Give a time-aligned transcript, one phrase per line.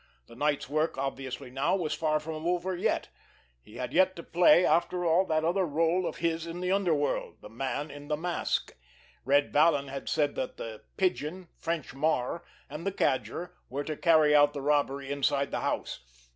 [0.25, 3.09] The night's work obviously now, was far from over yet!
[3.61, 7.49] He had still to play, after all, that other rôle of his in the underworld—the
[7.49, 8.75] man in the mask!
[9.25, 14.33] Red Vallon had said that the Pigeon, French Marr and the Cadger were to carry
[14.35, 15.99] out the robbery inside the house.